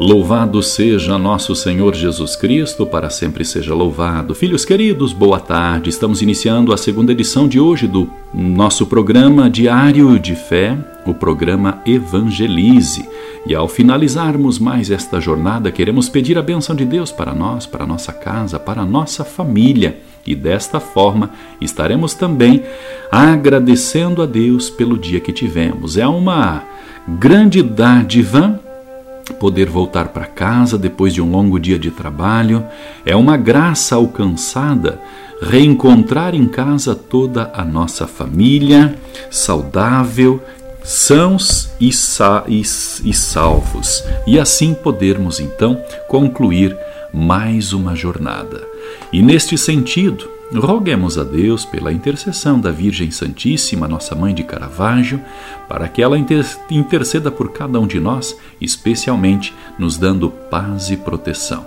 Louvado 0.00 0.62
seja 0.62 1.18
nosso 1.18 1.54
Senhor 1.54 1.94
Jesus 1.94 2.34
Cristo, 2.34 2.86
para 2.86 3.10
sempre 3.10 3.44
seja 3.44 3.74
louvado. 3.74 4.34
Filhos 4.34 4.64
queridos, 4.64 5.12
boa 5.12 5.38
tarde. 5.38 5.90
Estamos 5.90 6.22
iniciando 6.22 6.72
a 6.72 6.78
segunda 6.78 7.12
edição 7.12 7.46
de 7.46 7.60
hoje 7.60 7.86
do 7.86 8.08
nosso 8.32 8.86
programa 8.86 9.50
Diário 9.50 10.18
de 10.18 10.34
Fé, 10.34 10.74
o 11.04 11.12
programa 11.12 11.82
Evangelize. 11.84 13.06
E 13.46 13.54
ao 13.54 13.68
finalizarmos 13.68 14.58
mais 14.58 14.90
esta 14.90 15.20
jornada, 15.20 15.70
queremos 15.70 16.08
pedir 16.08 16.38
a 16.38 16.42
bênção 16.42 16.74
de 16.74 16.86
Deus 16.86 17.12
para 17.12 17.34
nós, 17.34 17.66
para 17.66 17.86
nossa 17.86 18.10
casa, 18.10 18.58
para 18.58 18.86
nossa 18.86 19.22
família. 19.22 19.98
E 20.26 20.34
desta 20.34 20.80
forma 20.80 21.28
estaremos 21.60 22.14
também 22.14 22.62
agradecendo 23.12 24.22
a 24.22 24.26
Deus 24.26 24.70
pelo 24.70 24.96
dia 24.96 25.20
que 25.20 25.30
tivemos. 25.30 25.98
É 25.98 26.06
uma 26.06 26.64
grande 27.06 27.62
dádiva 27.62 28.58
poder 29.34 29.68
voltar 29.68 30.08
para 30.08 30.26
casa 30.26 30.76
depois 30.78 31.12
de 31.12 31.22
um 31.22 31.30
longo 31.30 31.58
dia 31.58 31.78
de 31.78 31.90
trabalho, 31.90 32.64
é 33.04 33.14
uma 33.14 33.36
graça 33.36 33.96
alcançada 33.96 35.00
reencontrar 35.40 36.34
em 36.34 36.46
casa 36.46 36.94
toda 36.94 37.50
a 37.54 37.64
nossa 37.64 38.06
família, 38.06 38.94
saudável, 39.30 40.42
sãos 40.84 41.70
e, 41.80 41.92
sa 41.92 42.44
e, 42.46 42.60
e 42.60 43.14
salvos, 43.14 44.04
e 44.26 44.38
assim 44.38 44.74
podermos 44.74 45.40
então 45.40 45.82
concluir 46.08 46.76
mais 47.12 47.72
uma 47.72 47.96
jornada. 47.96 48.62
E 49.12 49.22
neste 49.22 49.56
sentido, 49.56 50.28
Roguemos 50.52 51.16
a 51.16 51.22
Deus 51.22 51.64
pela 51.64 51.92
intercessão 51.92 52.60
da 52.60 52.72
Virgem 52.72 53.08
Santíssima, 53.12 53.86
nossa 53.86 54.16
mãe 54.16 54.34
de 54.34 54.42
Caravaggio, 54.42 55.20
para 55.68 55.86
que 55.86 56.02
ela 56.02 56.18
interceda 56.18 57.30
por 57.30 57.52
cada 57.52 57.78
um 57.78 57.86
de 57.86 58.00
nós, 58.00 58.36
especialmente 58.60 59.54
nos 59.78 59.96
dando 59.96 60.28
paz 60.28 60.90
e 60.90 60.96
proteção. 60.96 61.64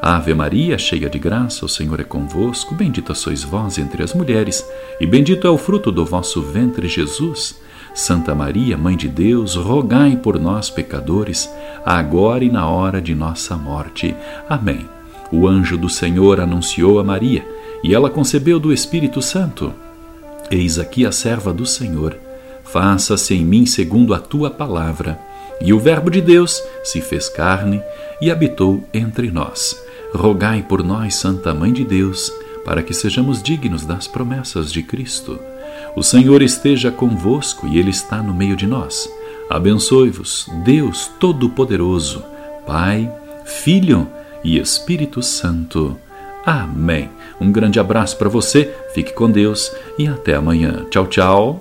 Ave 0.00 0.34
Maria, 0.34 0.78
cheia 0.78 1.10
de 1.10 1.18
graça, 1.18 1.64
o 1.64 1.68
Senhor 1.68 1.98
é 1.98 2.04
convosco, 2.04 2.76
bendita 2.76 3.12
sois 3.12 3.42
vós 3.42 3.76
entre 3.76 4.04
as 4.04 4.14
mulheres, 4.14 4.64
e 5.00 5.06
bendito 5.06 5.44
é 5.44 5.50
o 5.50 5.58
fruto 5.58 5.90
do 5.90 6.04
vosso 6.04 6.40
ventre, 6.40 6.86
Jesus. 6.86 7.60
Santa 7.92 8.36
Maria, 8.36 8.78
Mãe 8.78 8.96
de 8.96 9.08
Deus, 9.08 9.56
rogai 9.56 10.16
por 10.16 10.38
nós, 10.38 10.70
pecadores, 10.70 11.52
agora 11.84 12.44
e 12.44 12.50
na 12.50 12.68
hora 12.68 13.02
de 13.02 13.16
nossa 13.16 13.56
morte. 13.56 14.14
Amém. 14.48 14.88
O 15.32 15.48
anjo 15.48 15.76
do 15.76 15.88
Senhor 15.88 16.40
anunciou 16.40 17.00
a 17.00 17.04
Maria 17.04 17.44
e 17.82 17.94
ela 17.94 18.10
concebeu 18.10 18.60
do 18.60 18.72
Espírito 18.72 19.20
Santo. 19.20 19.72
Eis 20.50 20.78
aqui 20.78 21.04
a 21.06 21.12
serva 21.12 21.52
do 21.52 21.66
Senhor. 21.66 22.16
Faça-se 22.64 23.34
em 23.34 23.44
mim 23.44 23.66
segundo 23.66 24.14
a 24.14 24.18
tua 24.18 24.50
palavra. 24.50 25.18
E 25.60 25.72
o 25.72 25.78
Verbo 25.78 26.10
de 26.10 26.20
Deus 26.20 26.62
se 26.84 27.00
fez 27.00 27.28
carne 27.28 27.82
e 28.20 28.30
habitou 28.30 28.82
entre 28.92 29.30
nós. 29.30 29.80
Rogai 30.14 30.62
por 30.62 30.82
nós, 30.82 31.14
Santa 31.14 31.54
Mãe 31.54 31.72
de 31.72 31.84
Deus, 31.84 32.32
para 32.64 32.82
que 32.82 32.92
sejamos 32.92 33.42
dignos 33.42 33.84
das 33.84 34.06
promessas 34.06 34.72
de 34.72 34.82
Cristo. 34.82 35.38
O 35.96 36.02
Senhor 36.02 36.42
esteja 36.42 36.90
convosco 36.90 37.66
e 37.66 37.78
Ele 37.78 37.90
está 37.90 38.22
no 38.22 38.34
meio 38.34 38.56
de 38.56 38.66
nós. 38.66 39.08
Abençoe-vos, 39.50 40.48
Deus 40.64 41.10
Todo-Poderoso, 41.18 42.24
Pai, 42.66 43.10
Filho 43.44 44.08
e 44.42 44.58
Espírito 44.58 45.22
Santo. 45.22 45.96
Amém. 46.44 47.08
Um 47.40 47.50
grande 47.50 47.78
abraço 47.78 48.16
para 48.16 48.28
você, 48.28 48.72
fique 48.94 49.12
com 49.12 49.30
Deus 49.30 49.72
e 49.98 50.06
até 50.06 50.34
amanhã. 50.34 50.84
Tchau, 50.90 51.06
tchau. 51.06 51.60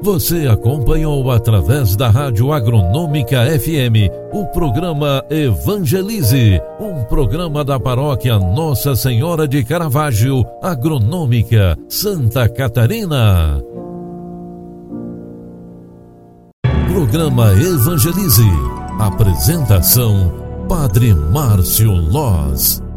Você 0.00 0.46
acompanhou 0.46 1.28
através 1.30 1.96
da 1.96 2.08
Rádio 2.08 2.52
Agronômica 2.52 3.44
FM 3.58 4.08
o 4.32 4.46
programa 4.46 5.24
Evangelize, 5.28 6.60
um 6.78 7.02
programa 7.04 7.64
da 7.64 7.80
paróquia 7.80 8.38
Nossa 8.38 8.94
Senhora 8.94 9.48
de 9.48 9.64
Caravaggio, 9.64 10.44
Agronômica, 10.62 11.76
Santa 11.88 12.48
Catarina. 12.48 13.60
Programa 16.92 17.52
Evangelize. 17.52 18.48
Apresentação 19.00 20.47
Padre 20.68 21.14
Márcio 21.14 21.92
Loz. 21.94 22.87